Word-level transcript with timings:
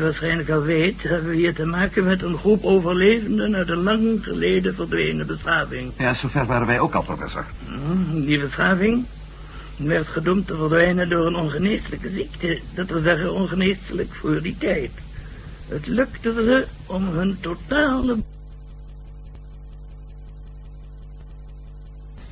waarschijnlijk 0.00 0.50
al 0.50 0.62
weet, 0.62 1.02
hebben 1.02 1.30
we 1.30 1.36
hier 1.36 1.54
te 1.54 1.64
maken 1.64 2.04
met 2.04 2.22
een 2.22 2.38
groep 2.38 2.64
overlevenden 2.64 3.54
uit 3.54 3.68
een 3.68 3.82
lang 3.82 4.24
geleden 4.24 4.74
verdwenen 4.74 5.26
beschaving. 5.26 5.92
Ja, 5.98 6.14
zover 6.14 6.46
waren 6.46 6.66
wij 6.66 6.80
ook 6.80 6.94
al, 6.94 7.02
professor. 7.02 7.44
Hm, 7.66 8.24
Die 8.24 8.40
beschaving 8.40 9.04
werd 9.76 10.06
gedoemd 10.06 10.46
te 10.46 10.56
verdwijnen 10.56 11.08
door 11.08 11.26
een 11.26 11.36
ongeneeslijke 11.36 12.08
ziekte. 12.08 12.60
Dat 12.74 12.88
wil 12.88 13.00
zeggen 13.00 13.32
ongeneeslijk 13.32 14.14
voor 14.14 14.42
die 14.42 14.56
tijd. 14.58 14.90
Het 15.68 15.86
lukte 15.86 16.32
ze 16.32 16.66
om 16.86 17.08
hun 17.08 17.36
totale... 17.40 18.16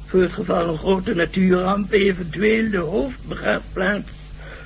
Voor 0.07 0.23
het 0.23 0.33
geval 0.33 0.69
een 0.69 0.79
grote 0.79 1.15
natuurramp 1.15 1.93
eventueel 1.93 2.71
de 2.71 2.79
hoofdbegraafplaats, 2.79 4.09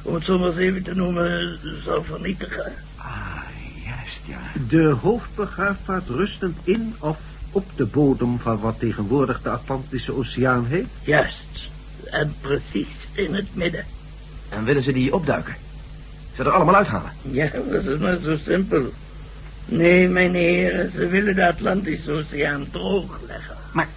om 0.07 0.15
het 0.15 0.25
zo 0.25 0.39
maar 0.39 0.49
eens 0.49 0.57
even 0.57 0.83
te 0.83 0.95
noemen, 0.95 1.59
zou 1.85 2.05
vernietigen. 2.05 2.73
Ah, 2.97 3.37
juist, 3.85 4.21
ja. 4.25 4.39
De 4.69 4.97
hoofdbegraafplaats 5.01 6.09
rustend 6.09 6.57
in 6.65 6.95
of 6.99 7.19
op 7.51 7.71
de 7.77 7.85
bodem 7.87 8.39
van 8.39 8.61
wat 8.61 8.79
tegenwoordig 8.79 9.43
de 9.43 9.51
Atlantische 9.51 10.15
Oceaan 10.15 10.67
heet? 10.67 10.87
Juist. 11.03 11.69
En 12.05 12.35
precies 12.41 12.89
in 13.13 13.35
het 13.35 13.55
midden. 13.55 13.85
En 14.49 14.65
willen 14.65 14.83
ze 14.83 14.93
die 14.93 15.15
opduiken? 15.15 15.57
Ze 16.37 16.43
er 16.43 16.51
allemaal 16.51 16.75
uithalen? 16.75 17.11
Ja, 17.23 17.49
dat 17.71 17.85
is 17.85 17.99
maar 17.99 18.19
zo 18.23 18.37
simpel. 18.37 18.93
Nee, 19.65 20.09
mijn 20.09 20.35
heren, 20.35 20.93
ze 20.93 21.07
willen 21.07 21.35
de 21.35 21.47
Atlantische 21.47 22.11
Oceaan 22.11 22.67
droogleggen. 22.71 23.57
Maar, 23.73 23.89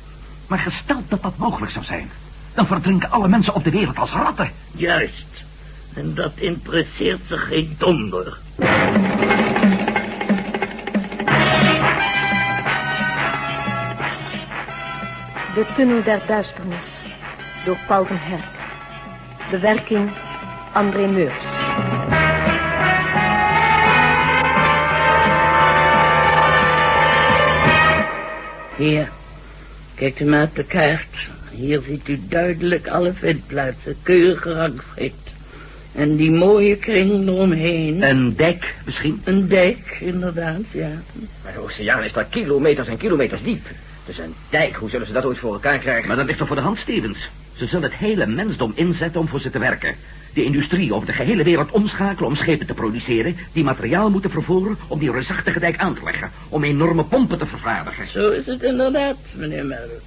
maar 0.47 0.59
gesteld 0.59 1.09
dat 1.09 1.21
dat 1.21 1.37
mogelijk 1.37 1.71
zou 1.71 1.85
zijn... 1.85 2.09
dan 2.53 2.67
verdrinken 2.67 3.11
alle 3.11 3.27
mensen 3.27 3.53
op 3.53 3.63
de 3.63 3.71
wereld 3.71 3.97
als 3.97 4.11
ratten. 4.11 4.51
Juist. 4.71 5.28
En 5.99 6.13
dat 6.13 6.31
interesseert 6.35 7.19
ze 7.27 7.37
geen 7.37 7.75
donder. 7.77 8.37
De 15.53 15.65
Tunnel 15.75 16.03
der 16.03 16.21
Duisternis 16.27 16.85
door 17.65 17.77
Paul 17.87 18.05
van 18.05 18.15
Herk. 18.15 18.43
Bewerking 19.51 20.11
André 20.73 21.07
Meurs. 21.07 21.43
Hier, 28.75 29.09
kijkt 29.95 30.19
u 30.19 30.25
maar 30.25 30.43
op 30.43 30.55
de 30.55 30.63
kaart. 30.63 31.29
Hier 31.49 31.81
ziet 31.81 32.07
u 32.07 32.19
duidelijk 32.27 32.87
alle 32.87 33.13
vindplaatsen, 33.13 33.95
keurig 34.03 34.41
gerangschikt. 34.41 35.28
En 35.91 36.15
die 36.15 36.31
mooie 36.31 36.75
kring 36.75 37.27
eromheen. 37.27 38.03
Een 38.03 38.35
dek, 38.35 38.75
misschien? 38.85 39.21
Een 39.23 39.47
dek, 39.47 39.97
inderdaad, 39.99 40.61
ja. 40.71 40.91
Maar 41.43 41.53
de 41.53 41.59
oceaan 41.59 42.03
is 42.03 42.13
daar 42.13 42.25
kilometers 42.25 42.87
en 42.87 42.97
kilometers 42.97 43.43
diep. 43.43 43.65
Dus 44.05 44.17
een 44.17 44.33
dijk, 44.49 44.75
hoe 44.75 44.89
zullen 44.89 45.07
ze 45.07 45.13
dat 45.13 45.25
ooit 45.25 45.37
voor 45.37 45.53
elkaar 45.53 45.77
krijgen? 45.77 46.07
Maar 46.07 46.17
dat 46.17 46.25
ligt 46.25 46.37
toch 46.37 46.47
voor 46.47 46.55
de 46.55 46.61
hand, 46.61 46.77
Stevens? 46.77 47.29
Ze 47.55 47.65
zullen 47.65 47.89
het 47.89 47.99
hele 47.99 48.27
mensdom 48.27 48.71
inzetten 48.75 49.19
om 49.19 49.27
voor 49.27 49.39
ze 49.41 49.49
te 49.49 49.59
werken. 49.59 49.95
De 50.33 50.43
industrie 50.43 50.93
over 50.93 51.07
de 51.07 51.13
gehele 51.13 51.43
wereld 51.43 51.71
omschakelen 51.71 52.29
om 52.29 52.35
schepen 52.35 52.67
te 52.67 52.73
produceren... 52.73 53.37
die 53.53 53.63
materiaal 53.63 54.09
moeten 54.09 54.29
vervoeren 54.29 54.77
om 54.87 54.99
die 54.99 55.11
reusachtige 55.11 55.59
dijk 55.59 55.77
aan 55.77 55.93
te 55.95 56.03
leggen... 56.03 56.31
om 56.49 56.63
enorme 56.63 57.03
pompen 57.03 57.37
te 57.37 57.45
vervaardigen. 57.45 58.11
Zo 58.11 58.29
is 58.29 58.45
het 58.45 58.63
inderdaad, 58.63 59.17
meneer 59.35 59.65
Merrill. 59.65 59.99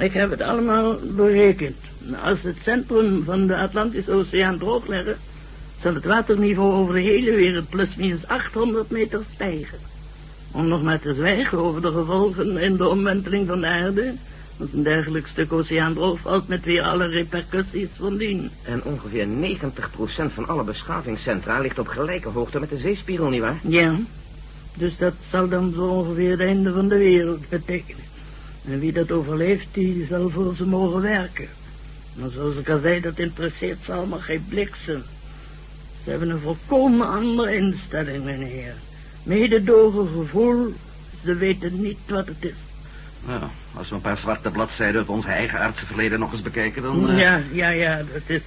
Ik 0.00 0.12
heb 0.12 0.30
het 0.30 0.40
allemaal 0.40 0.96
berekend. 1.16 1.76
Als 2.24 2.42
het 2.42 2.56
centrum 2.62 3.24
van 3.24 3.46
de 3.46 3.56
Atlantische 3.56 4.12
Oceaan 4.12 4.58
droogleggen... 4.58 5.16
zal 5.82 5.94
het 5.94 6.04
waterniveau 6.04 6.72
over 6.72 6.94
de 6.94 7.00
hele 7.00 7.30
wereld 7.30 7.68
plusminus 7.68 8.26
800 8.26 8.90
meter 8.90 9.20
stijgen. 9.34 9.78
Om 10.52 10.68
nog 10.68 10.82
maar 10.82 11.00
te 11.00 11.14
zwijgen 11.14 11.58
over 11.58 11.82
de 11.82 11.92
gevolgen 11.92 12.56
in 12.56 12.76
de 12.76 12.88
omwenteling 12.88 13.46
van 13.46 13.60
de 13.60 13.66
aarde... 13.66 14.14
want 14.56 14.72
een 14.72 14.82
dergelijk 14.82 15.26
stuk 15.26 15.52
oceaan 15.52 15.94
droog 15.94 16.20
valt 16.20 16.48
met 16.48 16.64
weer 16.64 16.82
alle 16.82 17.06
repercussies 17.06 17.88
van 17.96 18.16
dien. 18.16 18.50
En 18.62 18.84
ongeveer 18.84 19.26
90% 19.26 19.28
van 20.34 20.48
alle 20.48 20.64
beschavingscentra 20.64 21.58
ligt 21.58 21.78
op 21.78 21.88
gelijke 21.88 22.28
hoogte 22.28 22.60
met 22.60 22.68
de 22.68 22.78
zeespiegel, 22.78 23.28
nietwaar? 23.28 23.60
Ja, 23.62 23.96
dus 24.76 24.96
dat 24.96 25.14
zal 25.30 25.48
dan 25.48 25.72
zo 25.74 25.86
ongeveer 25.86 26.30
het 26.30 26.40
einde 26.40 26.72
van 26.72 26.88
de 26.88 26.98
wereld 26.98 27.48
betekenen. 27.48 28.09
En 28.64 28.78
wie 28.78 28.92
dat 28.92 29.10
overleeft, 29.10 29.66
die 29.72 30.06
zal 30.08 30.30
voor 30.30 30.54
ze 30.56 30.66
mogen 30.66 31.00
werken. 31.00 31.48
Maar 32.14 32.30
zoals 32.30 32.56
ik 32.56 32.68
al 32.68 32.78
zei, 32.78 33.00
dat 33.00 33.18
interesseert 33.18 33.78
ze 33.84 33.92
allemaal 33.92 34.18
geen 34.18 34.44
bliksem. 34.48 35.02
Ze 36.04 36.10
hebben 36.10 36.30
een 36.30 36.40
volkomen 36.40 37.08
andere 37.08 37.56
instelling, 37.56 38.24
meneer. 38.24 38.74
Mededogen 39.22 40.08
gevoel, 40.08 40.72
ze 41.24 41.34
weten 41.34 41.80
niet 41.80 41.98
wat 42.08 42.26
het 42.26 42.36
is. 42.44 42.54
Nou, 43.26 43.42
als 43.74 43.88
we 43.88 43.94
een 43.94 44.00
paar 44.00 44.18
zwarte 44.18 44.50
bladzijden 44.50 45.00
uit 45.00 45.08
onze 45.08 45.28
eigen 45.28 45.58
artsenverleden 45.58 46.18
nog 46.18 46.32
eens 46.32 46.42
bekijken, 46.42 46.82
dan... 46.82 47.10
eh, 47.10 47.18
Ja, 47.18 47.40
ja, 47.52 47.68
ja, 47.68 47.96
dat 48.12 48.22
is, 48.26 48.42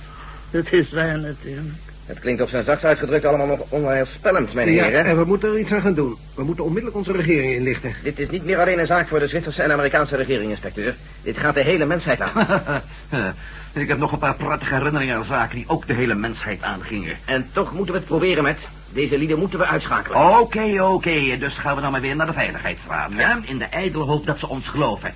dat 0.51 0.72
is 0.72 0.91
waar 0.91 1.19
natuurlijk. 1.19 1.78
Het 2.06 2.19
klinkt 2.19 2.41
op 2.41 2.50
zijn 2.50 2.64
zachts 2.64 2.84
uitgedrukt 2.84 3.25
allemaal 3.25 3.47
nog 3.47 3.59
onheilspellend, 3.69 4.53
mijn 4.53 4.72
Ja, 4.72 4.84
heren. 4.84 5.06
en 5.06 5.18
we 5.18 5.25
moeten 5.25 5.50
er 5.50 5.59
iets 5.59 5.72
aan 5.72 5.81
gaan 5.81 5.94
doen. 5.94 6.16
We 6.36 6.44
moeten 6.44 6.64
onmiddellijk 6.64 6.97
onze 6.97 7.12
regering 7.12 7.53
inlichten. 7.53 7.96
Dit 8.03 8.19
is 8.19 8.30
niet 8.30 8.46
meer 8.46 8.59
alleen 8.59 8.80
een 8.80 8.86
zaak 8.88 9.08
voor 9.08 9.19
de 9.19 9.28
Zwitserse 9.28 9.62
en 9.62 9.72
Amerikaanse 9.72 10.16
regering, 10.16 10.50
inspecteur. 10.50 10.96
Dit 11.22 11.38
gaat 11.38 11.53
de 11.53 11.62
hele 11.63 11.86
mensheid 11.86 12.22
aan. 12.22 12.31
Ik 13.74 13.88
heb 13.88 13.97
nog 13.97 14.12
een 14.12 14.19
paar 14.19 14.36
prettige 14.36 14.74
herinneringen 14.75 15.16
aan 15.16 15.25
zaken 15.25 15.56
die 15.56 15.66
ook 15.68 15.88
de 15.88 15.94
hele 15.94 16.13
mensheid 16.16 16.62
aangingen. 16.63 17.18
en 17.25 17.50
toch 17.53 17.74
moeten 17.74 17.94
we 17.94 18.00
het 18.00 18.08
proberen 18.09 18.44
met... 18.44 18.58
Deze 18.90 19.18
lieden 19.18 19.40
moeten 19.40 19.59
we 19.59 19.66
uitschakelen. 19.66 20.40
Oké, 20.40 20.81
oké, 20.84 21.38
dus 21.40 21.53
gaan 21.56 21.75
we 21.75 21.81
dan 21.81 21.92
maar 21.92 22.02
weer 22.02 22.16
naar 22.16 22.25
de 22.25 22.34
Veiligheidsraad. 22.34 23.12
Ja? 23.18 23.40
In 23.46 23.58
de 23.58 23.66
ijdele 23.66 24.03
hoop 24.03 24.25
dat 24.25 24.40
ze 24.40 24.47
ons 24.47 24.68
geloven. 24.68 25.13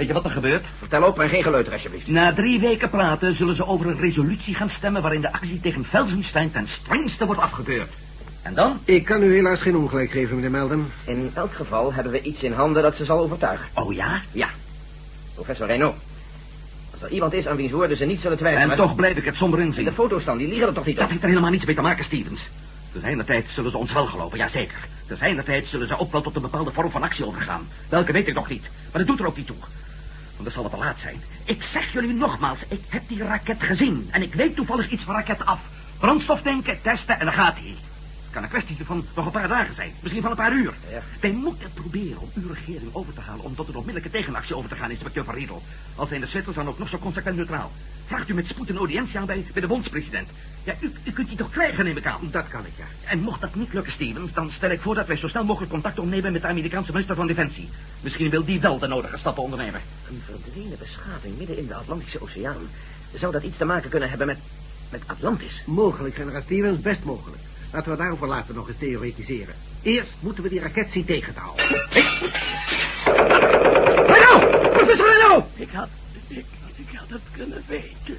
Weet 0.00 0.08
je 0.08 0.14
wat 0.14 0.24
er 0.24 0.30
gebeurt? 0.30 0.64
Vertel 0.78 1.02
op 1.02 1.18
en 1.18 1.28
geen 1.28 1.42
geleuter, 1.42 1.72
alsjeblieft. 1.72 2.06
Na 2.06 2.32
drie 2.32 2.60
weken 2.60 2.90
praten 2.90 3.36
zullen 3.36 3.56
ze 3.56 3.66
over 3.66 3.86
een 3.86 4.00
resolutie 4.00 4.54
gaan 4.54 4.70
stemmen... 4.70 5.02
waarin 5.02 5.20
de 5.20 5.32
actie 5.32 5.60
tegen 5.60 5.84
Felsenstein 5.84 6.50
ten 6.50 6.68
strengste 6.68 7.26
wordt 7.26 7.40
afgekeurd. 7.40 7.90
En 8.42 8.54
dan? 8.54 8.78
Ik 8.84 9.04
kan 9.04 9.22
u 9.22 9.34
helaas 9.34 9.60
geen 9.60 9.76
ongelijk 9.76 10.10
geven, 10.10 10.34
meneer 10.34 10.50
Melden. 10.50 10.92
In 11.04 11.30
elk 11.34 11.52
geval 11.52 11.92
hebben 11.92 12.12
we 12.12 12.22
iets 12.22 12.42
in 12.42 12.52
handen 12.52 12.82
dat 12.82 12.96
ze 12.96 13.04
zal 13.04 13.18
overtuigen. 13.18 13.66
Oh 13.74 13.94
ja? 13.94 14.20
Ja. 14.32 14.48
Professor 15.34 15.66
Reynaud. 15.66 15.94
Als 16.92 17.02
er 17.02 17.10
iemand 17.10 17.32
is 17.32 17.46
aan 17.46 17.56
wiens 17.56 17.72
woorden 17.72 17.96
ze 17.96 18.04
niet 18.04 18.20
zullen 18.20 18.36
twijfelen... 18.36 18.70
En 18.70 18.76
toch 18.76 18.94
blijf 18.94 19.16
ik 19.16 19.24
het 19.24 19.36
somber 19.36 19.60
En 19.60 19.66
inzien. 19.66 19.84
de 19.84 19.92
foto's 19.92 20.24
dan, 20.24 20.38
die 20.38 20.48
liegen 20.48 20.66
er 20.66 20.74
toch 20.74 20.86
niet 20.86 20.96
Dat 20.96 21.08
heeft 21.08 21.22
er 21.22 21.28
helemaal 21.28 21.50
niets 21.50 21.64
mee 21.64 21.74
te 21.74 21.82
maken, 21.82 22.04
Stevens. 22.04 22.40
Te 22.92 23.00
zijn 23.00 23.16
de 23.16 23.24
tijd 23.24 23.46
zullen 23.54 23.70
ze 23.70 23.76
ons 23.76 23.92
wel 23.92 24.06
geloven, 24.06 24.38
ja 24.38 24.48
zeker. 24.48 24.78
Te 25.06 25.16
zijn 25.16 25.36
de 25.36 25.42
tijd 25.42 25.66
zullen 25.66 25.88
ze 25.88 25.98
ook 25.98 26.12
wel 26.12 26.20
tot 26.20 26.36
een 26.36 26.42
bepaalde 26.42 26.70
vorm 26.70 26.90
van 26.90 27.02
actie 27.02 27.26
overgaan. 27.26 27.68
Welke 27.88 28.12
weet 28.12 28.28
ik 28.28 28.34
nog 28.34 28.48
niet. 28.48 28.62
Maar 28.62 29.00
dat 29.00 29.06
doet 29.06 29.20
er 29.20 29.26
ook 29.26 29.36
niet 29.36 29.46
toe. 29.46 29.56
Want 30.40 30.54
dan 30.54 30.62
zal 30.62 30.70
het 30.70 30.80
te 30.80 30.86
laat 30.86 31.00
zijn. 31.00 31.22
Ik 31.44 31.62
zeg 31.62 31.92
jullie 31.92 32.12
nogmaals, 32.12 32.58
ik 32.68 32.82
heb 32.88 33.02
die 33.08 33.22
raket 33.22 33.62
gezien. 33.62 34.08
En 34.10 34.22
ik 34.22 34.34
weet 34.34 34.54
toevallig 34.54 34.90
iets 34.90 35.02
van 35.02 35.14
raket 35.14 35.46
af. 35.46 35.60
Brandstof 35.98 36.42
tanken, 36.42 36.82
testen 36.82 37.18
en 37.18 37.24
dan 37.24 37.34
gaat 37.34 37.56
hij. 37.56 37.74
Het 38.22 38.30
kan 38.30 38.42
een 38.42 38.48
kwestie 38.48 38.76
van 38.84 39.04
nog 39.14 39.26
een 39.26 39.32
paar 39.32 39.48
dagen 39.48 39.74
zijn. 39.74 39.92
Misschien 40.00 40.22
van 40.22 40.30
een 40.30 40.36
paar 40.36 40.52
uur. 40.52 40.74
Ja. 40.90 41.00
Wij 41.20 41.30
moeten 41.30 41.72
proberen 41.74 42.20
om 42.20 42.30
uw 42.34 42.48
regering 42.48 42.94
over 42.94 43.12
te 43.12 43.20
halen... 43.20 43.44
om 43.44 43.54
tot 43.54 43.68
een 43.68 43.74
onmiddellijke 43.74 44.10
tegenactie 44.10 44.56
over 44.56 44.70
te 44.70 44.76
gaan, 44.76 44.90
inspecteur 44.90 45.24
Van 45.24 45.34
Riedel. 45.34 45.62
Al 45.94 46.06
zijn 46.06 46.20
de 46.20 46.26
Zwitsers 46.26 46.56
dan 46.56 46.68
ook 46.68 46.78
nog 46.78 46.88
zo 46.88 46.98
consequent 46.98 47.36
neutraal. 47.36 47.70
Vraagt 48.10 48.28
u 48.28 48.34
met 48.34 48.46
spoed 48.46 48.68
een 48.68 48.76
audiëntie 48.76 49.18
aan 49.18 49.26
bij, 49.26 49.44
bij 49.52 49.62
de 49.62 49.68
bondspresident. 49.68 50.28
Ja, 50.64 50.74
u, 50.80 50.92
u 51.04 51.12
kunt 51.12 51.28
die 51.28 51.36
toch 51.36 51.50
krijgen, 51.50 51.84
neem 51.84 51.96
ik 51.96 52.06
aan. 52.06 52.28
Dat 52.30 52.48
kan 52.48 52.66
ik, 52.66 52.72
ja. 52.76 52.84
En 53.04 53.20
mocht 53.20 53.40
dat 53.40 53.54
niet 53.54 53.72
lukken, 53.72 53.92
Stevens, 53.92 54.32
dan 54.32 54.50
stel 54.50 54.70
ik 54.70 54.80
voor 54.80 54.94
dat 54.94 55.06
wij 55.06 55.16
zo 55.16 55.28
snel 55.28 55.44
mogelijk 55.44 55.72
contact 55.72 55.98
opnemen 55.98 56.32
met 56.32 56.42
de 56.42 56.48
Amerikaanse 56.48 56.92
minister 56.92 57.16
van 57.16 57.26
Defensie. 57.26 57.68
Misschien 58.00 58.30
wil 58.30 58.44
die 58.44 58.60
wel 58.60 58.78
de 58.78 58.86
nodige 58.86 59.18
stappen 59.18 59.42
ondernemen. 59.42 59.80
Een 60.08 60.22
verdwenen 60.24 60.78
beschaving 60.78 61.38
midden 61.38 61.58
in 61.58 61.66
de 61.66 61.74
Atlantische 61.74 62.22
Oceaan. 62.22 62.68
Zou 63.14 63.32
dat 63.32 63.42
iets 63.42 63.56
te 63.56 63.64
maken 63.64 63.90
kunnen 63.90 64.08
hebben 64.08 64.26
met... 64.26 64.38
met 64.90 65.02
Atlantis? 65.06 65.62
Mogelijk, 65.66 66.14
generaal 66.14 66.42
Stevens, 66.42 66.80
best 66.80 67.04
mogelijk. 67.04 67.42
Laten 67.72 67.90
we 67.90 67.98
daarover 67.98 68.28
later 68.28 68.54
nog 68.54 68.68
eens 68.68 68.78
theoretiseren. 68.78 69.54
Eerst 69.82 70.12
moeten 70.20 70.42
we 70.42 70.48
die 70.48 70.60
raket 70.60 70.88
zien 70.92 71.04
tegen 71.04 71.34
te 71.34 71.40
houden. 71.40 71.66
Reynaud! 74.06 74.72
Professor 74.72 75.06
Reynaud! 75.06 75.44
Ik 75.54 75.68
had, 75.68 75.68
ik, 75.68 75.68
ik 75.68 75.68
had 75.72 75.88
het 77.10 77.22
kunnen 77.32 77.64
weten. 77.66 78.18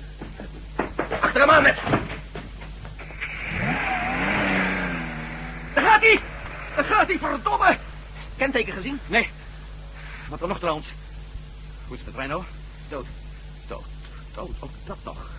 Achter 1.22 1.42
hem 1.42 1.50
aan 1.50 1.64
met... 1.64 1.76
Daar 5.74 5.84
gaat 5.84 6.02
hij! 6.02 6.20
Daar 6.76 6.86
gaat 6.86 7.08
hij, 7.08 7.18
verdomme! 7.20 7.78
Kenteken 8.38 8.74
gezien? 8.74 9.00
Nee. 9.08 9.30
Wat 10.30 10.42
er 10.42 10.48
nog 10.48 10.60
trouwens? 10.60 10.88
Hoe 11.88 11.98
is 11.98 12.06
het 12.06 12.16
met? 12.16 12.30
Dood. 12.30 12.46
Dood. 13.68 13.84
Dood, 14.36 14.50
ook 14.60 14.72
dat 14.86 14.98
nog. 15.04 15.30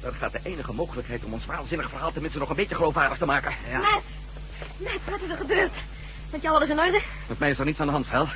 Dat 0.00 0.14
gaat 0.14 0.32
de 0.32 0.40
enige 0.42 0.72
mogelijkheid 0.72 1.24
om 1.24 1.32
ons 1.32 1.46
waanzinnig 1.46 1.88
verhaal 1.88 2.12
tenminste 2.12 2.38
nog 2.38 2.48
een 2.48 2.56
beetje 2.56 2.74
geloofwaardig 2.74 3.18
te 3.18 3.26
maken. 3.26 3.52
Ja. 3.70 3.78
Matt, 4.76 5.00
wat 5.10 5.20
is 5.20 5.30
er 5.30 5.36
gebeurd? 5.36 5.72
Met 6.30 6.42
jou 6.42 6.56
alles 6.56 6.68
in 6.68 6.78
orde? 6.78 7.00
Met 7.26 7.38
mij 7.38 7.50
is 7.50 7.58
er 7.58 7.64
niets 7.64 7.80
aan 7.80 7.86
de 7.86 7.92
hand, 7.92 8.06
Vel. 8.06 8.28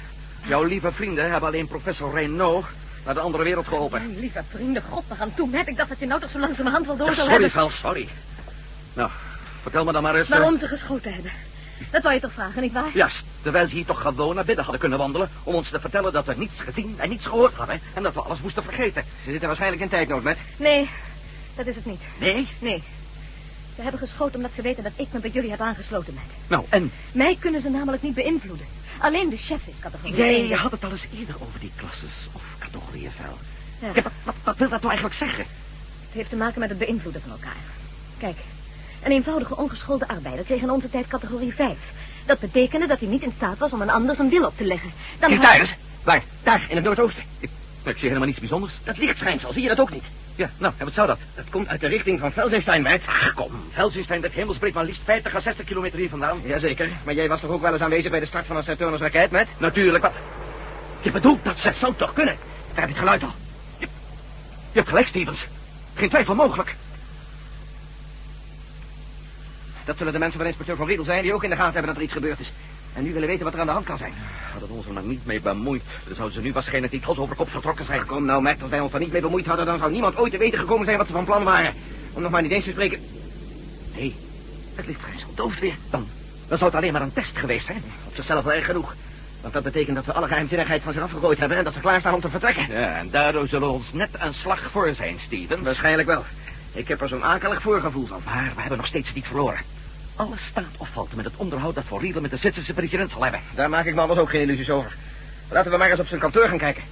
Jouw 0.47 0.63
lieve 0.63 0.93
vrienden 0.93 1.31
hebben 1.31 1.49
alleen 1.49 1.69
professor 1.69 2.15
Renault 2.15 2.67
naar 3.05 3.15
de 3.15 3.21
andere 3.21 3.45
wereld 3.45 3.67
geholpen. 3.67 4.07
Mijn 4.07 4.19
lieve 4.21 4.43
vrienden, 4.51 4.83
god, 4.91 5.05
we 5.09 5.15
gaan 5.15 5.35
toe. 5.35 5.49
Ik 5.67 5.77
dacht 5.77 5.89
dat 5.89 5.99
je 5.99 6.07
nou 6.07 6.21
toch 6.21 6.31
zo 6.31 6.39
langzamerhand 6.39 6.87
wel 6.87 6.97
door 6.97 7.09
Ja, 7.09 7.15
zou 7.15 7.29
sorry, 7.29 7.43
hebben. 7.45 7.61
Vel, 7.61 7.71
sorry. 7.71 8.09
Nou, 8.93 9.11
vertel 9.63 9.85
me 9.85 9.93
dan 9.93 10.03
maar 10.03 10.15
eens... 10.15 10.29
eh, 10.29 10.39
Waarom 10.39 10.59
ze 10.59 10.69
geschoten 10.69 11.13
hebben. 11.15 11.31
Dat 11.91 12.03
wou 12.03 12.15
je 12.15 12.21
toch 12.21 12.33
vragen, 12.33 12.63
nietwaar? 12.63 12.91
Juist, 12.95 13.23
terwijl 13.43 13.69
ze 13.69 13.75
hier 13.75 13.85
toch 13.85 14.01
gewoon 14.01 14.35
naar 14.35 14.45
binnen 14.45 14.63
hadden 14.65 14.81
kunnen 14.81 14.99
wandelen... 14.99 15.31
om 15.43 15.55
ons 15.55 15.69
te 15.71 15.81
vertellen 15.81 16.13
dat 16.13 16.25
we 16.25 16.35
niets 16.37 16.61
gezien 16.61 16.95
en 16.99 17.09
niets 17.09 17.27
gehoord 17.27 17.55
hadden... 17.55 17.81
en 17.95 18.03
dat 18.03 18.15
we 18.15 18.21
alles 18.21 18.41
moesten 18.41 18.63
vergeten. 18.63 19.05
Ze 19.25 19.31
zitten 19.31 19.47
waarschijnlijk 19.47 19.83
in 19.83 19.89
tijdnood, 19.89 20.23
met. 20.23 20.39
Nee, 20.57 20.89
dat 21.55 21.67
is 21.67 21.75
het 21.75 21.85
niet. 21.87 22.01
Nee? 22.19 22.49
Nee. 22.59 22.83
Ze 23.77 23.83
hebben 23.83 24.01
geschoten 24.01 24.35
omdat 24.37 24.51
ze 24.55 24.63
weten 24.63 24.83
dat 24.83 24.93
ik 24.97 25.07
me 25.11 25.19
bij 25.21 25.31
jullie 25.31 25.51
heb 25.51 25.61
aangesloten, 25.61 26.15
met. 26.15 26.23
Nou, 26.47 26.65
en 26.69 26.91
Mij 27.13 27.37
kunnen 27.41 27.61
ze 27.61 27.69
namelijk 27.71 28.03
niet 28.03 28.15
beïnvloeden. 28.15 28.67
Alleen 28.99 29.29
de 29.29 29.37
chef 29.37 29.61
is 29.67 29.75
categorie 29.81 30.15
jij 30.47 30.57
had 30.57 30.71
het 30.71 30.85
al 30.85 30.91
eens 30.91 31.07
eerder 31.19 31.35
over 31.41 31.61
die 31.61 31.73
klasses 31.77 32.27
of 32.33 32.43
categorieën 32.73 33.11
vuil. 33.11 33.39
Ja. 33.81 33.89
Ja, 33.95 34.03
wat, 34.03 34.13
wat, 34.25 34.35
wat 34.45 34.57
wil 34.57 34.69
dat 34.69 34.81
nou 34.81 34.93
eigenlijk 34.93 35.15
zeggen? 35.19 35.45
Het 36.07 36.13
heeft 36.17 36.29
te 36.31 36.37
maken 36.37 36.61
met 36.61 36.69
het 36.69 36.79
beïnvloeden 36.79 37.23
van 37.23 37.31
elkaar. 37.31 37.63
Kijk, 38.19 38.37
een 39.03 39.13
eenvoudige 39.13 39.57
ongeschoolde 39.57 40.09
arbeider 40.09 40.45
kreeg 40.45 40.63
in 40.63 40.71
onze 40.71 40.91
tijd 40.91 41.07
categorie 41.07 41.55
5. 41.55 41.77
Dat 42.27 42.39
betekende 42.41 42.87
dat 42.87 42.99
hij 42.99 43.09
niet 43.09 43.23
in 43.23 43.33
staat 43.37 43.59
was 43.59 43.73
om 43.73 43.81
een 43.81 43.91
ander 43.91 44.17
zijn 44.17 44.31
wil 44.31 44.45
op 44.47 44.57
te 44.57 44.65
leggen. 44.65 44.93
Dan 45.19 45.29
Kijk 45.31 45.43
had- 45.43 45.57
daar. 45.57 45.77
Waar? 46.03 46.23
Daar, 46.43 46.67
in 46.69 46.77
het 46.77 46.85
noordoosten. 46.85 47.23
Ik, 47.39 47.51
ik 47.83 47.97
zie 47.97 48.07
helemaal 48.07 48.27
niets 48.29 48.39
bijzonders. 48.39 48.73
Dat 48.85 48.97
lichtschijnsel, 48.99 49.53
zie 49.53 49.63
je 49.63 49.69
dat 49.69 49.81
ook 49.81 49.91
niet? 49.91 50.05
Ja, 50.35 50.51
nou, 50.59 50.75
en 50.77 50.85
wat 50.85 50.95
zou 50.95 51.07
dat? 51.07 51.19
Dat 51.35 51.45
komt 51.51 51.69
uit 51.69 51.81
de 51.81 51.87
richting 51.87 52.21
van 52.21 52.33
Felsenstein, 52.33 52.83
meid. 52.83 53.03
Ach, 53.07 53.35
kom. 53.35 53.51
Velsenstein, 53.73 54.21
dat 54.21 54.33
hemelsbreed 54.33 54.75
maar 54.75 54.85
liefst 54.85 55.01
50 55.05 55.35
à 55.35 55.41
60 55.41 55.65
kilometer 55.65 55.99
hier 55.99 56.09
vandaan. 56.09 56.41
Jazeker, 56.45 56.91
maar 57.05 57.15
jij 57.15 57.29
was 57.29 57.41
toch 57.41 57.51
ook 57.51 57.61
wel 57.63 57.73
eens 57.73 57.83
aanwezig 57.83 58.11
bij 58.11 58.21
de 58.21 58.27
start 58.27 58.47
van 58.47 58.57
een 58.57 58.63
Saturnus 58.65 59.01
raket, 59.01 59.31
met? 59.31 59.49
Natuurlijk, 59.59 60.05
wat... 60.05 60.13
Je 61.01 61.11
bedoelt 61.11 61.45
dat 61.45 61.59
ze... 61.59 61.65
Dat 61.69 61.77
zou 61.77 61.95
toch 61.97 62.13
kunnen? 62.13 62.37
Daar 62.79 62.87
heb 62.87 62.97
je 62.97 63.03
het 63.03 63.11
geluid 63.11 63.33
al. 63.33 63.39
Je 63.79 63.87
hebt 64.73 64.89
gelijk, 64.89 65.07
Stevens. 65.07 65.47
Geen 65.95 66.09
twijfel 66.09 66.35
mogelijk. 66.35 66.75
Dat 69.85 69.97
zullen 69.97 70.13
de 70.13 70.19
mensen 70.19 70.39
van 70.39 70.47
inspecteur 70.47 70.77
Van 70.77 70.87
Riedel 70.87 71.05
zijn 71.05 71.23
die 71.23 71.35
ook 71.35 71.45
in 71.45 71.51
de 71.51 71.57
gaten 71.57 71.73
hebben 71.73 71.91
dat 71.91 71.97
er 71.97 72.03
iets 72.03 72.13
gebeurd 72.13 72.41
is. 72.41 72.53
En 72.95 73.03
nu 73.03 73.13
willen 73.13 73.29
weten 73.29 73.45
wat 73.45 73.55
er 73.55 73.61
aan 73.61 73.67
de 73.67 73.73
hand 73.73 73.85
kan 73.85 73.99
zijn. 73.99 74.13
Hadden 74.51 74.69
we 74.69 74.75
ons 74.75 74.87
er 74.87 74.93
maar 74.93 75.03
niet 75.03 75.27
mee 75.27 75.41
bemoeid, 75.41 75.83
dan 76.07 76.15
zouden 76.15 76.37
ze 76.37 76.43
nu 76.43 76.53
waarschijnlijk 76.53 76.93
niet 76.93 77.05
hals 77.05 77.19
over 77.19 77.37
kop 77.37 77.51
vertrokken 77.51 77.85
zijn. 77.85 78.07
Kom 78.07 78.25
nou, 78.25 78.43
Matt, 78.43 78.63
als 78.63 78.71
wij 78.71 78.81
ons 78.81 78.93
er 78.93 79.01
niet 79.01 79.13
mee 79.13 79.21
bemoeid 79.21 79.47
hadden... 79.47 79.67
dan 79.67 79.79
zou 79.79 79.91
niemand 79.91 80.17
ooit 80.17 80.33
te 80.33 80.39
weten 80.39 80.59
gekomen 80.59 80.85
zijn 80.85 80.99
wat 80.99 81.07
ze 81.07 81.13
van 81.13 81.25
plan 81.25 81.45
waren. 81.45 81.75
Om 82.13 82.23
nog 82.23 82.31
maar 82.31 82.43
niet 82.43 82.51
eens 82.51 82.65
te 82.65 82.71
spreken... 82.71 83.01
Nee, 83.95 84.17
het 84.75 84.87
lichtschijnsel 84.87 85.35
dooft 85.35 85.61
weer. 85.61 85.77
Dan, 85.91 86.09
dan 86.49 86.59
zou 86.59 86.71
het 86.71 86.81
alleen 86.81 86.93
maar 86.93 87.03
een 87.03 87.13
test 87.13 87.37
geweest 87.37 87.67
zijn. 87.67 87.83
Op 88.07 88.15
zichzelf 88.15 88.45
wel 88.45 88.53
erg 88.53 88.67
genoeg. 88.67 88.95
Want 89.41 89.53
dat 89.53 89.63
betekent 89.63 89.97
dat 89.97 90.05
we 90.05 90.13
alle 90.13 90.27
geheimzinnigheid 90.27 90.83
van 90.83 90.93
zich 90.93 91.03
afgegooid 91.03 91.39
hebben... 91.39 91.59
en 91.59 91.65
dat 91.65 91.73
ze 91.73 91.81
klaarstaan 91.81 92.15
om 92.15 92.21
te 92.21 92.29
vertrekken. 92.29 92.67
Ja, 92.69 92.97
en 92.97 93.11
daardoor 93.11 93.49
zullen 93.49 93.69
we 93.69 93.75
ons 93.75 93.93
net 93.93 94.11
een 94.19 94.35
slag 94.35 94.71
voor 94.71 94.95
zijn, 94.95 95.19
Stevens. 95.19 95.61
Waarschijnlijk 95.63 96.09
wel. 96.09 96.25
Ik 96.73 96.89
heb 96.89 97.01
er 97.01 97.09
zo'n 97.09 97.25
akelig 97.25 97.63
voorgevoel 97.63 98.07
van. 98.07 98.21
Maar 98.25 98.53
we 98.55 98.61
hebben 98.61 98.79
nog 98.79 98.87
steeds 98.87 99.13
niet 99.13 99.27
verloren. 99.27 99.59
Alles 100.17 100.47
staat 100.51 100.65
of 100.77 100.89
valt 100.89 101.15
met 101.15 101.25
het 101.25 101.37
onderhoud 101.37 101.75
dat 101.75 101.85
Voor 101.87 102.01
Riedel 102.01 102.21
met 102.21 102.31
de 102.31 102.37
Zwitserse 102.37 102.73
president 102.73 103.11
zal 103.11 103.23
hebben. 103.23 103.41
Daar 103.55 103.69
maak 103.69 103.85
ik 103.85 103.95
me 103.95 104.01
anders 104.01 104.21
ook 104.21 104.31
geen 104.31 104.41
illusies 104.41 104.71
over. 104.71 104.97
Laten 105.49 105.71
we 105.71 105.77
maar 105.77 105.91
eens 105.91 106.01
op 106.01 106.07
zijn 106.07 106.21
kantoor 106.21 106.49
gaan 106.49 106.59
kijken. 106.59 106.83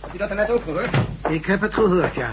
Heb 0.00 0.12
je 0.12 0.18
dat 0.18 0.30
er 0.30 0.36
net 0.36 0.50
ook 0.50 0.62
gehoord? 0.62 0.94
Ik 1.28 1.46
heb 1.46 1.60
het 1.60 1.74
gehoord, 1.74 2.14
ja. 2.14 2.30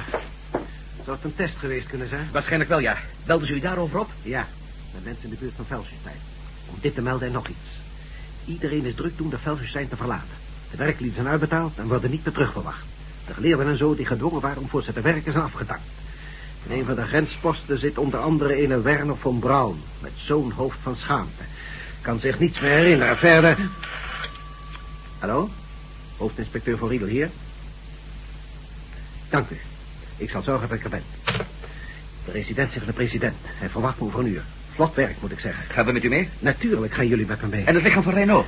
Zou 1.03 1.15
het 1.15 1.23
een 1.23 1.35
test 1.35 1.57
geweest 1.57 1.87
kunnen 1.87 2.09
zijn? 2.09 2.29
Waarschijnlijk 2.31 2.69
wel, 2.69 2.79
ja. 2.79 2.97
Belden 3.25 3.47
ze 3.47 3.53
u 3.53 3.59
daarover 3.59 3.99
op? 3.99 4.09
Ja, 4.21 4.47
met 4.93 5.03
mensen 5.03 5.23
in 5.23 5.29
de 5.29 5.35
buurt 5.35 5.53
van 5.55 5.65
Velsenstein. 5.65 6.19
Om 6.71 6.77
dit 6.81 6.95
te 6.95 7.01
melden 7.01 7.27
en 7.27 7.33
nog 7.33 7.47
iets. 7.47 7.69
Iedereen 8.45 8.85
is 8.85 8.95
druk 8.95 9.17
doen 9.17 9.29
de 9.29 9.37
Velsenstein 9.37 9.89
te 9.89 9.95
verlaten. 9.95 10.37
De 10.71 10.77
werklieden 10.77 11.15
zijn 11.15 11.27
uitbetaald 11.27 11.77
en 11.77 11.87
worden 11.87 12.11
niet 12.11 12.23
meer 12.25 12.33
terugverwacht. 12.33 12.85
De 13.27 13.33
geleerden 13.33 13.67
en 13.67 13.77
zo 13.77 13.95
die 13.95 14.05
gedwongen 14.05 14.41
waren 14.41 14.61
om 14.61 14.69
voor 14.69 14.83
ze 14.83 14.93
te 14.93 15.01
werken 15.01 15.31
zijn 15.31 15.43
afgedankt. 15.43 15.83
In 16.67 16.77
een 16.77 16.85
van 16.85 16.95
de 16.95 17.05
grensposten 17.05 17.79
zit 17.79 17.97
onder 17.97 18.19
andere 18.19 18.63
een 18.63 18.81
Werner 18.81 19.17
von 19.17 19.39
Braun... 19.39 19.81
met 19.99 20.11
zo'n 20.15 20.51
hoofd 20.51 20.77
van 20.81 20.95
schaamte. 20.95 21.43
Kan 22.01 22.19
zich 22.19 22.39
niets 22.39 22.59
meer 22.59 22.71
herinneren. 22.71 23.17
Verder... 23.17 23.57
Hallo? 25.19 25.49
Hoofdinspecteur 26.17 26.77
van 26.77 26.87
Riedel 26.87 27.07
hier? 27.07 27.29
Dank 29.29 29.49
u. 29.49 29.57
Ik 30.17 30.29
zal 30.29 30.41
zorgen 30.41 30.69
dat 30.69 30.77
ik 30.77 30.83
er 30.83 30.89
ben. 30.89 31.03
De 32.25 32.31
residentie 32.31 32.77
van 32.77 32.87
de 32.87 32.93
president. 32.93 33.35
Hij 33.43 33.69
verwacht 33.69 33.99
me 33.99 34.05
over 34.05 34.19
een 34.19 34.27
uur. 34.27 34.43
Vlot 34.75 34.95
werk, 34.95 35.15
moet 35.19 35.31
ik 35.31 35.39
zeggen. 35.39 35.63
Gaan 35.67 35.85
we 35.85 35.91
met 35.91 36.03
u 36.03 36.09
mee? 36.09 36.29
Natuurlijk 36.39 36.93
gaan 36.93 37.07
jullie 37.07 37.25
met 37.25 37.41
me 37.41 37.47
mee. 37.47 37.63
En 37.65 37.73
het 37.73 37.83
lichaam 37.83 38.03
van 38.03 38.13
Renault? 38.13 38.45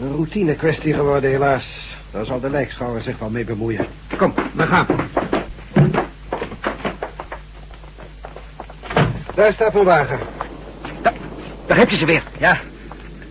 Een 0.00 0.12
routine 0.12 0.54
kwestie 0.54 0.94
geworden, 0.94 1.30
helaas. 1.30 1.96
Daar 2.10 2.24
zal 2.24 2.40
de 2.40 2.50
lijkschouwer 2.50 3.02
zich 3.02 3.18
wel 3.18 3.30
mee 3.30 3.44
bemoeien. 3.44 3.86
Kom, 4.16 4.34
we 4.54 4.66
gaan. 4.66 4.86
Daar 9.34 9.52
staat 9.52 9.72
mijn 9.72 9.84
wagen. 9.84 10.18
Daar, 11.02 11.12
daar 11.66 11.76
heb 11.76 11.90
je 11.90 11.96
ze 11.96 12.04
weer. 12.04 12.22
Ja. 12.38 12.60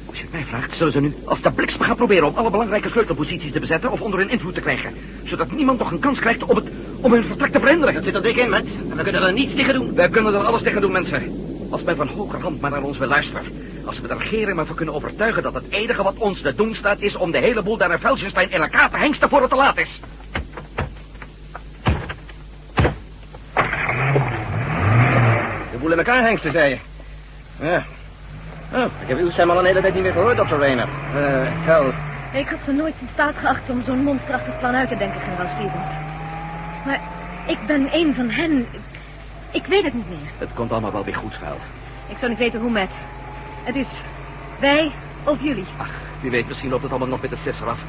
Als 0.06 0.18
je 0.18 0.24
het 0.24 0.32
mij 0.32 0.44
vraagt, 0.44 0.78
zullen 0.78 0.94
ze 0.94 1.02
nu 1.02 1.14
als 1.26 1.42
de 1.42 1.52
bliksem 1.52 1.82
gaan 1.82 1.96
proberen 1.96 2.28
om 2.28 2.36
alle 2.36 2.50
belangrijke 2.50 2.90
sleutelposities 2.90 3.52
te 3.52 3.60
bezetten 3.60 3.92
of 3.92 4.02
onder 4.02 4.20
hun 4.20 4.30
invloed 4.30 4.54
te 4.54 4.62
krijgen. 4.62 4.94
Zodat 5.24 5.52
niemand 5.52 5.80
nog 5.80 5.92
een 5.92 6.00
kans 6.00 6.20
krijgt 6.20 6.44
om, 6.44 6.56
het, 6.56 6.68
om 7.02 7.14
hun 7.14 7.24
vertrek 7.24 7.52
te 7.52 7.60
verhinderen. 7.60 7.94
Dat 7.94 8.04
zit 8.04 8.16
er 8.16 8.22
dik 8.22 8.36
in, 8.36 8.50
met. 8.50 8.66
En 8.90 8.98
we 8.98 9.04
kunnen 9.04 9.24
er 9.24 9.34
niets 9.34 9.56
tegen 9.56 9.74
doen. 9.74 9.96
Wij 9.96 10.10
kunnen 10.10 10.34
er 10.34 10.40
alles 10.40 10.62
tegen 10.62 10.82
doen, 10.82 10.92
mensen. 10.92 11.49
Als 11.70 11.84
men 11.84 11.96
van 11.96 12.08
hogerhand 12.08 12.62
maar 12.62 12.72
naar 12.72 12.82
ons 12.82 12.98
wil 12.98 13.08
luisteren. 13.08 13.44
Als 13.86 14.00
we 14.00 14.08
de 14.08 14.18
regering 14.18 14.56
maar 14.56 14.66
voor 14.66 14.76
kunnen 14.76 14.96
overtuigen 14.96 15.44
dat 15.44 15.54
het 15.54 15.70
enige 15.70 16.04
wat 16.04 16.18
ons 16.18 16.42
te 16.42 16.56
doen 16.56 16.76
staat... 16.76 17.00
is 17.00 17.16
om 17.16 17.32
de 17.32 17.38
hele 17.38 17.62
boel 17.62 17.78
daar 17.78 17.92
in 17.92 18.00
Velsenstein 18.00 18.52
in 18.52 18.62
elkaar 18.62 18.90
te 18.90 18.98
hengsten 18.98 19.30
voor 19.30 19.42
het 19.42 19.50
te 19.50 19.56
laat 19.56 19.78
is. 19.78 20.00
De 25.72 25.78
boel 25.80 25.92
in 25.92 25.98
elkaar 25.98 26.24
hengsten, 26.24 26.52
zei 26.52 26.70
je. 26.70 26.78
Ja. 27.66 27.84
Oh, 28.74 28.86
ik 29.02 29.08
heb 29.08 29.18
uw 29.18 29.32
stem 29.32 29.50
al 29.50 29.60
een 29.60 29.66
hele 29.66 29.82
tijd 29.82 29.94
niet 29.94 30.04
meer 30.04 30.12
gehoord, 30.12 30.38
Dr. 30.38 30.56
Rayner. 30.56 30.88
Eh, 31.16 31.52
Vel. 31.64 31.94
Ik 32.34 32.48
had 32.48 32.60
ze 32.66 32.72
nooit 32.72 32.94
in 33.00 33.08
staat 33.14 33.36
geacht 33.36 33.70
om 33.70 33.84
zo'n 33.86 34.04
monsterachtig 34.04 34.60
plan 34.60 34.76
uit 34.76 34.90
te 34.90 34.98
denken, 34.98 35.22
generaal 35.22 35.56
Stevens. 35.56 35.88
Maar 36.86 37.00
ik 37.48 37.58
ben 37.68 37.90
een 37.92 38.16
van 38.16 38.30
hen. 38.30 38.66
Ik, 39.52 39.66
weet 39.66 39.84
het 39.84 39.94
niet 39.94 40.10
meer. 40.10 40.30
Het 40.38 40.50
komt 40.54 40.72
allemaal 40.72 40.92
wel 40.92 41.04
weer 41.04 41.16
goed, 41.16 41.34
Vel. 41.34 41.58
Ik 42.08 42.18
zou 42.18 42.30
niet 42.30 42.40
weten 42.40 42.60
hoe 42.60 42.72
met. 42.72 42.90
Het 43.64 43.76
is 43.76 43.88
wij 44.60 44.92
of 45.24 45.38
jullie. 45.42 45.66
Ach, 45.78 45.90
wie 46.22 46.32
weet, 46.32 46.48
misschien 46.48 46.70
loopt 46.70 46.82
het 46.82 46.92
allemaal 46.92 47.10
nog 47.10 47.22
met 47.22 47.30
de 47.30 47.38
sisser 47.44 47.70
af. 47.70 47.80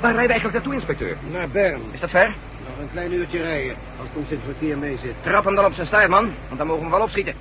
Waar 0.00 0.12
rijden 0.12 0.22
we 0.22 0.28
eigenlijk 0.28 0.52
naartoe, 0.52 0.74
inspecteur? 0.74 1.16
Naar 1.32 1.48
Bern. 1.48 1.80
Is 1.90 2.00
dat 2.00 2.10
ver? 2.10 2.34
Nog 2.66 2.78
een 2.80 2.90
klein 2.92 3.12
uurtje 3.12 3.42
rijden, 3.42 3.76
als 3.98 4.08
het 4.08 4.16
ons 4.16 4.28
in 4.28 4.36
het 4.36 4.44
verkeer 4.44 4.78
mee 4.78 4.98
zit. 5.02 5.14
Trap 5.22 5.44
hem 5.44 5.54
dan 5.54 5.64
op 5.64 5.72
zijn 5.72 5.86
staart, 5.86 6.08
man. 6.08 6.30
Want 6.46 6.58
dan 6.58 6.66
mogen 6.66 6.84
we 6.84 6.90
wel 6.90 7.02
opschieten. 7.02 7.34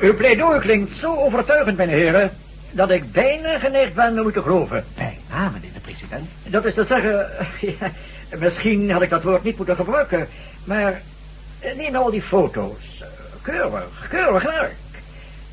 Uw 0.00 0.16
pleidooi 0.16 0.60
klinkt 0.60 0.96
zo 0.96 1.14
overtuigend, 1.14 1.76
mijn 1.76 1.88
heren, 1.88 2.30
dat 2.70 2.90
ik 2.90 3.12
bijna 3.12 3.58
geneigd 3.58 3.94
ben 3.94 4.18
om 4.18 4.26
u 4.26 4.32
te 4.32 4.42
geloven. 4.42 4.84
Bijna, 4.94 5.48
meneer 5.48 5.72
de 5.74 5.80
president. 5.80 6.28
Dat 6.50 6.64
is 6.64 6.74
te 6.74 6.84
zeggen, 6.84 7.26
ja, 7.80 7.90
misschien 8.38 8.90
had 8.90 9.02
ik 9.02 9.10
dat 9.10 9.22
woord 9.22 9.42
niet 9.42 9.56
moeten 9.56 9.76
gebruiken, 9.76 10.28
maar 10.64 11.02
eh, 11.58 11.76
neem 11.76 11.92
nou 11.92 12.04
al 12.04 12.10
die 12.10 12.22
foto's. 12.22 13.00
Eh, 13.00 13.06
Keurig, 13.42 14.08
keurig 14.08 14.42
werk. 14.42 14.74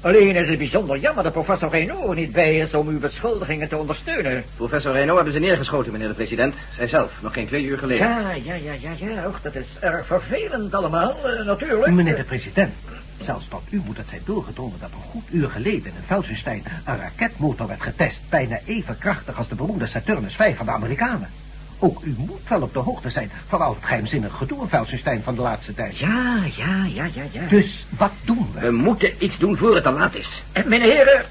Alleen 0.02 0.36
is 0.36 0.48
het 0.48 0.58
bijzonder 0.58 0.98
jammer 0.98 1.24
dat 1.24 1.34
professor 1.34 1.70
Reynaud 1.70 2.16
niet 2.16 2.32
bij 2.32 2.58
is 2.58 2.74
om 2.74 2.88
uw 2.88 3.00
beschuldigingen 3.00 3.70
te 3.70 3.78
ondersteunen. 3.78 4.44
Professor 4.56 4.92
Reno 4.92 5.16
hebben 5.16 5.34
ze 5.34 5.40
neergeschoten, 5.40 5.92
meneer 5.92 6.08
de 6.08 6.14
president. 6.14 6.56
Zijzelf, 6.76 7.12
nog 7.22 7.34
geen 7.34 7.48
twee 7.48 7.64
uur 7.64 7.78
geleden. 7.78 8.08
Ja, 8.08 8.32
ja, 8.32 8.54
ja, 8.54 8.74
ja, 8.80 8.92
ja, 8.98 9.28
och, 9.28 9.42
dat 9.42 9.56
is 9.56 9.66
erg 9.80 10.06
vervelend 10.06 10.74
allemaal, 10.74 11.16
eh, 11.24 11.46
natuurlijk. 11.46 11.92
Meneer 11.92 12.16
de 12.16 12.24
president, 12.24 12.74
zelfs 13.28 13.48
tot 13.48 13.64
u 13.70 13.82
moet 13.86 13.98
het 13.98 14.08
zijn 14.10 14.22
doorgedrongen 14.26 14.80
dat 14.80 14.90
een 14.92 15.10
goed 15.12 15.28
uur 15.32 15.50
geleden 15.50 15.86
in 15.86 16.06
Velsenstein 16.06 16.64
een 16.86 16.98
raketmotor 16.98 17.68
werd 17.68 17.82
getest, 17.82 18.20
bijna 18.30 18.60
even 18.66 18.98
krachtig 18.98 19.38
als 19.38 19.48
de 19.48 19.56
beroemde 19.56 19.88
Saturnus 19.88 20.36
5 20.36 20.58
van 20.58 20.66
de 20.66 20.72
Amerikanen. 20.72 21.30
Ook 21.80 22.02
u 22.04 22.16
moet 22.18 22.48
wel 22.48 22.62
op 22.62 22.74
de 22.74 22.80
hoogte 22.80 23.12
zijn 23.12 23.32
van 23.48 23.62
al 23.62 23.74
het 23.74 23.86
geheimzinnig 23.86 24.34
gedoe 24.34 24.62
in 24.62 24.68
Velsenstein 24.68 25.22
van 25.24 25.36
de 25.36 25.42
laatste 25.42 25.74
tijd. 25.74 25.98
Ja, 25.98 26.44
ja, 26.58 26.86
ja, 26.86 27.10
ja, 27.14 27.24
ja. 27.32 27.48
Dus 27.50 27.86
wat 27.98 28.12
doen 28.24 28.50
we? 28.54 28.60
We 28.60 28.72
moeten 28.72 29.12
iets 29.20 29.38
doen 29.38 29.58
voor 29.58 29.76
het 29.76 29.84
te 29.84 29.92
laat 29.92 30.16
is. 30.16 30.44
En 30.52 30.72
heren, 30.72 31.26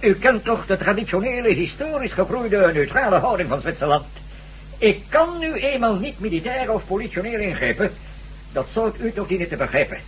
u 0.00 0.14
kent 0.14 0.44
toch 0.44 0.66
de 0.66 0.76
traditionele, 0.76 1.48
historisch 1.48 2.12
gegroeide 2.12 2.70
neutrale 2.74 3.18
houding 3.18 3.48
van 3.48 3.60
Zwitserland. 3.60 4.06
Ik 4.78 5.02
kan 5.08 5.38
nu 5.38 5.52
eenmaal 5.52 5.94
niet 5.94 6.20
militair 6.20 6.72
of 6.72 6.86
politioneel 6.86 7.40
ingrijpen. 7.40 7.90
Dat 8.52 8.66
zou 8.72 8.88
ik 8.88 9.00
u 9.00 9.12
toch 9.12 9.26
dienen 9.26 9.48
te 9.48 9.56
begrijpen. 9.56 9.98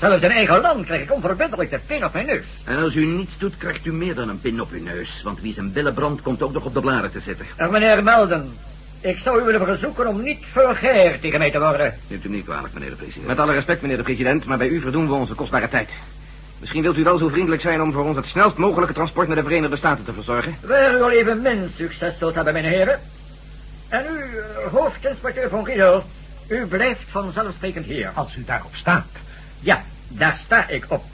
Zelfs 0.00 0.22
in 0.22 0.30
eigen 0.30 0.60
land 0.60 0.84
krijg 0.84 1.02
ik 1.02 1.12
onverbiddelijk 1.12 1.70
de 1.70 1.80
pin 1.86 2.04
op 2.04 2.12
mijn 2.12 2.26
neus. 2.26 2.44
En 2.64 2.78
als 2.78 2.94
u 2.94 3.06
niets 3.06 3.38
doet, 3.38 3.56
krijgt 3.56 3.86
u 3.86 3.92
meer 3.92 4.14
dan 4.14 4.28
een 4.28 4.40
pin 4.40 4.60
op 4.60 4.70
uw 4.70 4.82
neus. 4.82 5.20
Want 5.24 5.40
wie 5.40 5.54
zijn 5.54 5.72
billen 5.72 5.94
brandt, 5.94 6.22
komt 6.22 6.42
ook 6.42 6.52
nog 6.52 6.64
op 6.64 6.74
de 6.74 6.80
blaren 6.80 7.10
te 7.10 7.20
zitten. 7.20 7.46
En 7.56 7.70
meneer 7.70 8.02
Melden, 8.02 8.52
ik 9.00 9.18
zou 9.18 9.40
u 9.40 9.44
willen 9.44 9.64
verzoeken 9.64 10.06
om 10.06 10.22
niet 10.22 10.44
vulgair 10.52 11.20
tegen 11.20 11.38
mij 11.38 11.50
te 11.50 11.58
worden. 11.58 11.94
Neemt 12.06 12.24
u 12.24 12.28
niet 12.28 12.44
kwalijk, 12.44 12.74
meneer 12.74 12.90
de 12.90 12.96
president. 12.96 13.26
Met 13.26 13.38
alle 13.38 13.52
respect, 13.52 13.82
meneer 13.82 13.96
de 13.96 14.02
president, 14.02 14.44
maar 14.44 14.58
bij 14.58 14.68
u 14.68 14.80
verdoen 14.80 15.06
we 15.08 15.14
onze 15.14 15.34
kostbare 15.34 15.68
tijd. 15.68 15.88
Misschien 16.58 16.82
wilt 16.82 16.96
u 16.96 17.02
wel 17.02 17.18
zo 17.18 17.28
vriendelijk 17.28 17.62
zijn 17.62 17.82
om 17.82 17.92
voor 17.92 18.04
ons 18.04 18.16
het 18.16 18.26
snelst 18.26 18.56
mogelijke 18.56 18.94
transport 18.94 19.26
naar 19.26 19.36
de 19.36 19.42
Verenigde 19.42 19.76
Staten 19.76 20.04
te 20.04 20.12
verzorgen. 20.12 20.56
Waar 20.60 20.94
u 20.94 21.02
al 21.02 21.10
even 21.10 21.42
min 21.42 21.70
succes 21.76 22.18
zult 22.18 22.34
hebben, 22.34 22.52
mijn 22.52 22.64
heren. 22.64 23.00
En 23.88 24.04
u, 24.10 24.18
eh, 24.18 24.72
hoofdinspecteur 24.72 25.48
van 25.48 25.64
Riedel, 25.64 26.04
u 26.48 26.66
blijft 26.66 27.00
vanzelfsprekend 27.08 27.86
hier. 27.86 28.10
Als 28.14 28.36
u 28.36 28.44
daarop 28.44 28.74
staat. 28.74 29.06
Ja, 29.60 29.82
daar 30.08 30.40
sta 30.44 30.68
ik 30.68 30.84
op. 30.88 31.04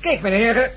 Kijk, 0.00 0.20
meneer, 0.20 0.70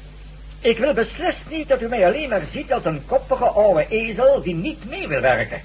ik 0.60 0.78
wil 0.78 0.94
beslist 0.94 1.38
niet 1.50 1.68
dat 1.68 1.82
u 1.82 1.88
mij 1.88 2.06
alleen 2.06 2.30
maar 2.30 2.42
ziet 2.52 2.74
als 2.74 2.86
een 2.86 3.06
koppige 3.06 3.46
oude 3.46 3.86
ezel 3.90 4.42
die 4.42 4.56
niet 4.56 4.90
mee 4.90 5.08
wil 5.08 5.22
werken. 5.22 5.62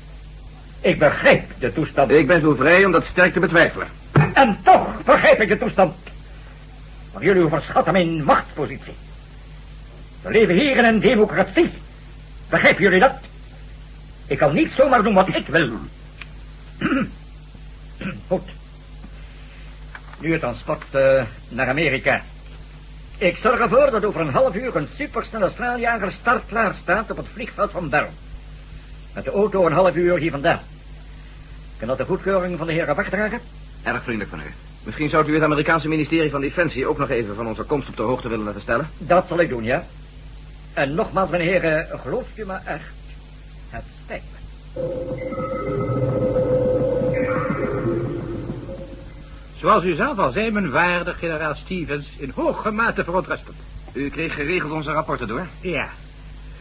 Ik 0.81 0.99
begrijp 0.99 1.51
de 1.59 1.73
toestand. 1.73 2.11
Ik 2.11 2.27
ben 2.27 2.41
zo 2.41 2.55
vrij 2.55 2.85
om 2.85 2.93
dat 2.93 3.05
sterk 3.05 3.33
te 3.33 3.41
betwijfelen. 3.41 3.89
En 4.33 4.59
toch 4.65 5.03
begrijp 5.05 5.41
ik 5.41 5.49
de 5.49 5.59
toestand. 5.59 5.97
Want 7.13 7.25
jullie 7.25 7.45
overschatten 7.45 7.93
mijn 7.93 8.25
machtspositie. 8.25 8.95
We 10.23 10.31
leven 10.31 10.55
hier 10.55 10.77
in 10.77 10.85
een 10.85 11.01
democratie. 11.01 11.71
Begrijpen 12.49 12.83
jullie 12.83 13.01
dat? 13.01 13.13
Ik 14.27 14.39
kan 14.39 14.55
niet 14.55 14.73
zomaar 14.77 15.03
doen 15.03 15.15
wat 15.15 15.29
ik 15.29 15.47
wil. 15.47 15.71
Goed. 18.29 18.49
Nu 20.21 20.33
het 20.33 20.41
transport 20.41 20.85
uh, 20.95 21.23
naar 21.49 21.69
Amerika. 21.69 22.23
Ik 23.19 23.37
zorg 23.37 23.61
ervoor 23.61 23.91
dat 23.91 24.05
over 24.05 24.21
een 24.21 24.33
half 24.33 24.55
uur 24.55 24.77
een 24.77 24.89
supersnelle 24.97 25.51
straaljager 25.51 26.13
startklaar 26.21 26.75
staat 26.83 27.11
op 27.11 27.17
het 27.17 27.27
vliegveld 27.33 27.71
van 27.71 27.89
Bern. 27.89 28.11
Met 29.15 29.25
de 29.25 29.31
auto 29.31 29.67
een 29.67 29.73
half 29.73 29.95
uur 29.95 30.19
hier 30.19 30.31
vandaan. 30.31 30.61
Kan 31.77 31.89
dat 31.89 31.99
de 31.99 32.05
goedkeuring 32.05 32.59
van 32.59 32.67
de 32.67 32.73
heren 32.73 32.97
wegdragen? 32.97 33.41
Erg 33.83 34.03
vriendelijk 34.03 34.31
van 34.31 34.41
u. 34.41 34.53
Misschien 34.83 35.11
zou 35.11 35.29
u 35.29 35.35
het 35.35 35.43
Amerikaanse 35.43 35.89
ministerie 35.89 36.31
van 36.31 36.41
Defensie 36.41 36.87
ook 36.87 36.99
nog 36.99 37.11
even 37.11 37.35
van 37.35 37.47
onze 37.47 37.63
komst 37.63 37.89
op 37.89 37.97
de 37.97 38.03
hoogte 38.03 38.29
willen 38.29 38.45
laten 38.45 38.61
stellen? 38.61 38.89
Dat 38.99 39.27
zal 39.29 39.41
ik 39.41 39.49
doen, 39.49 39.65
ja. 39.65 39.85
En 40.73 40.95
nogmaals, 40.95 41.31
meneer, 41.31 41.87
gelooft 42.03 42.39
u 42.39 42.47
me 42.47 42.59
echt? 42.65 42.91
Het 43.71 43.85
spijt 44.05 44.23
me. 44.33 45.78
Zoals 49.61 49.85
u 49.85 49.95
zelf 49.95 50.19
al 50.19 50.33
zei, 50.33 50.51
mijn 50.51 50.71
waarde 50.71 51.15
generaal 51.15 51.55
Stevens, 51.55 52.07
in 52.17 52.33
hoge 52.35 52.71
mate 52.71 53.05
verontrustend. 53.05 53.57
U 53.93 54.09
kreeg 54.09 54.35
geregeld 54.35 54.73
onze 54.73 54.93
rapporten 54.93 55.29
door? 55.29 55.47
Ja. 55.61 55.89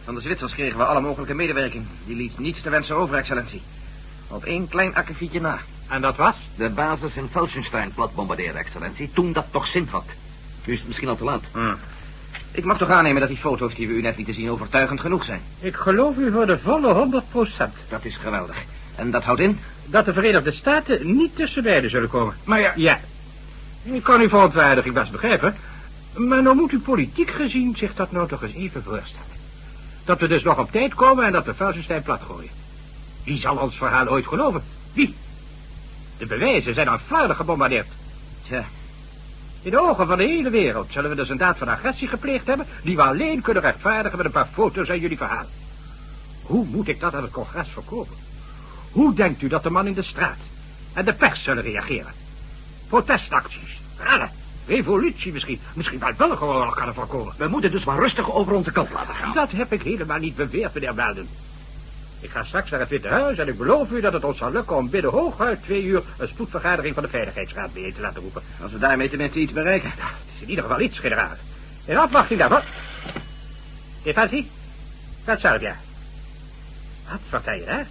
Van 0.04 0.14
de 0.14 0.20
Zwitsers 0.20 0.52
kregen 0.52 0.78
we 0.78 0.84
alle 0.84 1.00
mogelijke 1.00 1.34
medewerking. 1.34 1.86
Die 2.04 2.16
liet 2.16 2.38
niets 2.38 2.62
te 2.62 2.70
wensen 2.70 2.96
over, 2.96 3.16
excellentie. 3.16 3.62
Op 4.28 4.44
één 4.44 4.68
klein 4.68 4.94
akkefietje 4.94 5.40
na. 5.40 5.58
En 5.88 6.00
dat 6.00 6.16
was? 6.16 6.34
De 6.56 6.68
basis 6.68 7.14
in 7.14 7.28
Felsenstein 7.30 7.92
plat 7.94 8.14
bombarderen, 8.14 8.56
excellentie. 8.56 9.10
Toen 9.12 9.32
dat 9.32 9.46
toch 9.50 9.66
zin 9.66 9.88
had. 9.90 10.06
Nu 10.64 10.72
is 10.72 10.78
het 10.78 10.88
misschien 10.88 11.08
al 11.08 11.16
te 11.16 11.24
laat. 11.24 11.42
Hmm. 11.52 11.76
Ik 12.52 12.64
mag 12.64 12.78
toch 12.78 12.90
aannemen 12.90 13.20
dat 13.20 13.28
die 13.28 13.38
foto's 13.38 13.74
die 13.74 13.88
we 13.88 13.94
u 13.94 14.00
net 14.00 14.16
lieten 14.16 14.34
zien 14.34 14.50
overtuigend 14.50 15.00
genoeg 15.00 15.24
zijn. 15.24 15.40
Ik 15.60 15.74
geloof 15.74 16.16
u 16.16 16.30
voor 16.32 16.46
de 16.46 16.58
volle 16.58 16.92
100 16.92 17.30
procent. 17.30 17.74
Dat 17.88 18.04
is 18.04 18.16
geweldig. 18.16 18.56
En 18.98 19.10
dat 19.10 19.22
houdt 19.22 19.40
in? 19.40 19.58
Dat 19.86 20.04
de 20.04 20.12
Verenigde 20.12 20.52
Staten 20.52 21.16
niet 21.16 21.36
tussen 21.36 21.62
beiden 21.62 21.90
zullen 21.90 22.08
komen. 22.08 22.34
Maar 22.44 22.60
ja... 22.60 22.72
Ja. 22.76 23.00
Ik 23.82 24.02
kan 24.02 24.20
uw 24.20 24.28
verontwaardiging 24.28 24.94
best 24.94 25.10
begrijpen. 25.10 25.56
Maar 26.14 26.42
nou 26.42 26.56
moet 26.56 26.72
u 26.72 26.80
politiek 26.80 27.30
gezien 27.30 27.76
zich 27.76 27.94
dat 27.94 28.12
nou 28.12 28.28
toch 28.28 28.42
eens 28.42 28.54
even 28.54 28.82
voorstellen. 28.82 29.26
Dat 30.04 30.20
we 30.20 30.28
dus 30.28 30.42
nog 30.42 30.58
op 30.58 30.70
tijd 30.70 30.94
komen 30.94 31.24
en 31.24 31.32
dat 31.32 31.44
we 31.44 31.54
Felsenstein 31.54 32.02
platgooien. 32.02 32.50
Wie 33.24 33.40
zal 33.40 33.56
ons 33.56 33.76
verhaal 33.76 34.08
ooit 34.08 34.26
geloven? 34.26 34.62
Wie? 34.92 35.14
De 36.16 36.26
bewijzen 36.26 36.74
zijn 36.74 36.88
aanvaardig 36.88 37.36
gebombardeerd. 37.36 37.86
Tja. 38.46 38.64
In 39.62 39.70
de 39.70 39.80
ogen 39.80 40.06
van 40.06 40.18
de 40.18 40.24
hele 40.24 40.50
wereld 40.50 40.86
zullen 40.90 41.10
we 41.10 41.16
dus 41.16 41.28
een 41.28 41.36
daad 41.36 41.58
van 41.58 41.68
agressie 41.68 42.08
gepleegd 42.08 42.46
hebben... 42.46 42.66
die 42.82 42.96
we 42.96 43.02
alleen 43.02 43.40
kunnen 43.40 43.62
rechtvaardigen 43.62 44.16
met 44.16 44.26
een 44.26 44.32
paar 44.32 44.48
foto's 44.52 44.88
uit 44.88 45.00
jullie 45.00 45.16
verhaal. 45.16 45.46
Hoe 46.42 46.66
moet 46.66 46.88
ik 46.88 47.00
dat 47.00 47.14
aan 47.14 47.22
het 47.22 47.32
congres 47.32 47.68
verkopen? 47.72 48.16
Hoe 48.98 49.14
denkt 49.14 49.42
u 49.42 49.48
dat 49.48 49.62
de 49.62 49.70
man 49.70 49.86
in 49.86 49.94
de 49.94 50.02
straat 50.02 50.36
en 50.92 51.04
de 51.04 51.12
pers 51.12 51.42
zullen 51.42 51.62
reageren? 51.62 52.12
Protestacties, 52.88 53.80
rellen, 53.96 54.30
revolutie 54.66 55.32
misschien. 55.32 55.60
Misschien 55.74 55.98
wel 55.98 56.12
burgeroorlog 56.16 56.74
kan 56.74 56.86
er 56.86 56.94
voorkomen. 56.94 57.34
We 57.36 57.48
moeten 57.48 57.70
dus 57.70 57.84
maar 57.84 57.98
rustig 57.98 58.32
over 58.32 58.52
onze 58.52 58.72
kant 58.72 58.90
laten 58.90 59.14
gaan. 59.14 59.34
Dat 59.34 59.50
heb 59.50 59.72
ik 59.72 59.82
helemaal 59.82 60.18
niet 60.18 60.36
beweerd, 60.36 60.74
meneer 60.74 60.94
Belden. 60.94 61.28
Ik 62.20 62.30
ga 62.30 62.44
straks 62.44 62.70
naar 62.70 62.80
het 62.80 62.88
Witte 62.88 63.08
Huis 63.08 63.38
en 63.38 63.48
ik 63.48 63.58
beloof 63.58 63.90
u 63.90 64.00
dat 64.00 64.12
het 64.12 64.24
ons 64.24 64.38
zal 64.38 64.50
lukken 64.50 64.76
om 64.76 64.90
binnen 64.90 65.10
hooguit 65.10 65.62
twee 65.62 65.82
uur 65.82 66.02
een 66.16 66.28
spoedvergadering 66.28 66.94
van 66.94 67.02
de 67.02 67.08
Veiligheidsraad 67.08 67.72
bijeen 67.72 67.94
te 67.94 68.00
laten 68.00 68.22
roepen. 68.22 68.42
Als 68.62 68.72
we 68.72 68.78
daarmee 68.78 69.08
tenminste 69.08 69.38
iets 69.38 69.52
bereiken. 69.52 69.92
Ja, 69.96 70.04
het 70.04 70.34
is 70.34 70.42
in 70.42 70.48
ieder 70.48 70.64
geval 70.64 70.80
iets, 70.80 70.98
generaal. 70.98 71.36
In 71.84 71.96
afwachting 71.96 72.38
daarvan. 72.38 72.62
Defensie? 74.02 74.50
Dat 75.24 75.40
zelf, 75.40 75.60
ja. 75.60 75.76
Wat 77.08 77.20
vertel 77.28 77.54
je, 77.54 77.64
hè? 77.64 77.82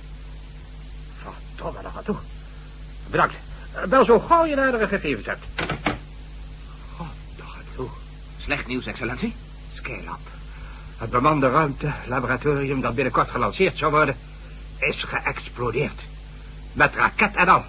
Verdomme 1.58 1.82
nog 1.82 1.98
aan 1.98 2.04
toe. 2.04 2.16
Bedankt. 3.10 3.36
Bel 3.90 4.06
zo 4.06 4.20
gauw 4.20 4.46
je 4.46 4.56
nadere 4.56 4.88
gegevens 4.88 5.26
hebt. 5.26 5.46
God, 6.96 7.08
aan 7.40 7.64
toe. 7.76 7.88
Slecht 8.38 8.68
nieuws, 8.68 8.86
excellentie. 8.86 9.36
Skylab. 9.74 10.20
Het 10.98 11.10
bemande 11.10 11.50
ruimte, 11.50 11.92
laboratorium 12.08 12.82
dat 12.82 12.96
binnenkort 12.96 13.30
gelanceerd 13.30 13.78
zou 13.78 13.92
worden, 13.92 14.16
is 14.78 15.04
geëxplodeerd. 15.04 16.02
Met 16.74 16.96
raket 16.96 17.36
en 17.36 17.48
al. 17.48 17.64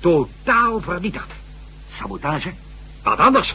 Totaal 0.00 0.80
vernietigd. 0.80 1.30
Sabotage? 1.98 2.52
Wat 3.02 3.18
anders? 3.18 3.54